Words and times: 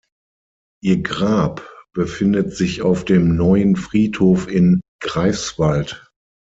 Ihr 0.81 1.03
Grab 1.03 1.69
befindet 1.93 2.55
sich 2.55 2.81
auf 2.81 3.05
dem 3.05 3.35
Neuen 3.35 3.75
Friedhof 3.75 4.47
in 4.47 4.81
Greifswald. 4.99 6.09